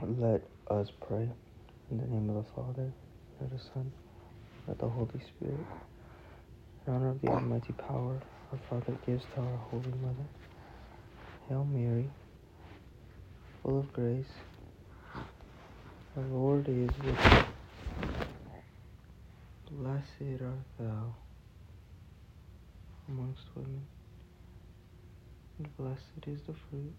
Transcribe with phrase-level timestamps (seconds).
[0.00, 1.28] Let us pray.
[1.90, 2.92] In the name of the Father,
[3.40, 3.92] and of the Son,
[4.66, 5.66] and of the Holy Spirit.
[6.86, 8.20] In honor of the Almighty power
[8.52, 10.28] our Father gives to our Holy Mother.
[11.48, 12.08] Hail Mary,
[13.60, 14.30] full of grace,
[16.14, 17.44] the Lord is with thee.
[19.72, 21.14] Blessed art thou
[23.08, 23.84] amongst women,
[25.58, 26.94] and blessed is the fruit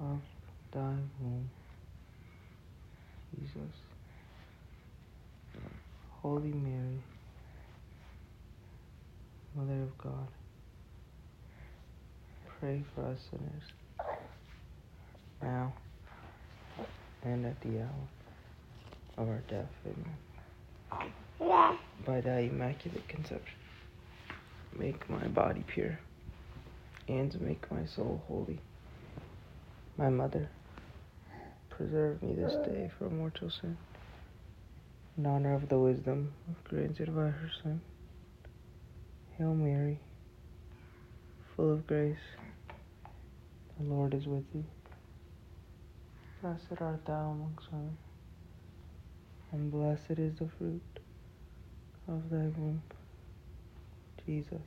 [0.00, 0.18] of
[0.72, 0.80] thy
[1.20, 1.50] womb,
[3.34, 3.72] Jesus.
[6.22, 7.02] Holy Mary,
[9.54, 10.28] Mother of God,
[12.60, 13.62] pray for us sinners,
[15.42, 15.72] now
[17.22, 18.08] and at the hour
[19.18, 19.70] of our death.
[19.86, 21.78] Amen.
[22.06, 23.56] By thy immaculate conception,
[24.78, 25.98] make my body pure,
[27.08, 28.60] and make my soul holy.
[29.98, 30.50] My mother,
[31.70, 33.78] preserve me this day from mortal sin,
[35.16, 37.80] in honor of the wisdom granted by her Son.
[39.38, 39.98] Hail Mary,
[41.54, 42.18] full of grace,
[43.78, 44.66] the Lord is with thee.
[46.42, 47.96] Blessed art thou amongst women,
[49.50, 50.82] and blessed is the fruit
[52.06, 52.82] of thy womb,
[54.26, 54.60] Jesus.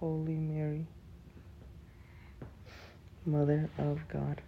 [0.00, 0.86] Holy Mary,
[3.26, 4.42] Mother of God,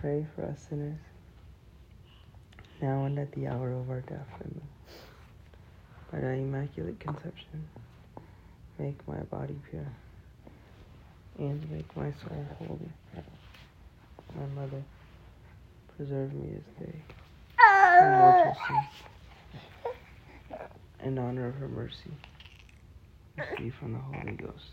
[0.00, 0.98] pray for us sinners,
[2.82, 4.26] now and at the hour of our death.
[4.40, 4.68] Amen.
[6.10, 7.68] By thy immaculate conception,
[8.80, 9.86] make my body pure,
[11.38, 12.90] and make my soul holy.
[14.34, 14.82] My mother,
[15.96, 17.02] preserve me this day
[21.04, 22.10] in honor of her mercy,
[23.36, 24.72] receive from the Holy Ghost.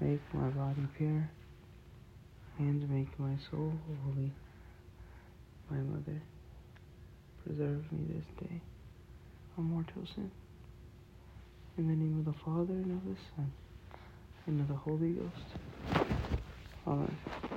[0.00, 1.28] make my body pure,
[2.58, 3.72] and make my soul
[4.04, 4.32] holy.
[5.70, 6.22] My mother,
[7.44, 8.60] preserve me this day
[9.54, 10.30] from mortal sin.
[11.76, 13.52] In the name of the Father, and of the Son,
[14.46, 16.08] and of the Holy Ghost.
[16.86, 17.47] Amen.